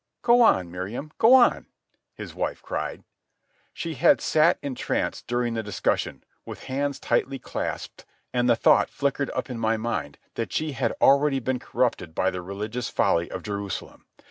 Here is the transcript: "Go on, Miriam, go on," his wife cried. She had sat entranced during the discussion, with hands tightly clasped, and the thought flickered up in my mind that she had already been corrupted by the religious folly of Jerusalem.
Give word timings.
"Go 0.23 0.41
on, 0.41 0.71
Miriam, 0.71 1.11
go 1.19 1.35
on," 1.35 1.67
his 2.15 2.33
wife 2.33 2.63
cried. 2.63 3.03
She 3.71 3.93
had 3.93 4.19
sat 4.19 4.57
entranced 4.63 5.27
during 5.27 5.53
the 5.53 5.61
discussion, 5.61 6.23
with 6.43 6.63
hands 6.63 6.99
tightly 6.99 7.37
clasped, 7.37 8.03
and 8.33 8.49
the 8.49 8.55
thought 8.55 8.89
flickered 8.89 9.29
up 9.35 9.47
in 9.47 9.59
my 9.59 9.77
mind 9.77 10.17
that 10.33 10.51
she 10.51 10.71
had 10.71 10.93
already 11.01 11.37
been 11.37 11.59
corrupted 11.59 12.15
by 12.15 12.31
the 12.31 12.41
religious 12.41 12.89
folly 12.89 13.29
of 13.29 13.43
Jerusalem. 13.43 14.07